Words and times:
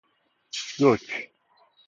دوک 0.79 1.05